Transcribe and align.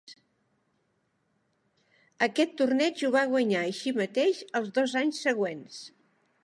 Aquest 2.27 2.57
torneig 2.63 3.05
ho 3.07 3.13
va 3.19 3.23
guanyar 3.35 3.63
així 3.67 3.95
mateix 4.01 4.43
els 4.61 4.75
dos 4.81 4.99
anys 5.05 5.23
següents. 5.29 5.81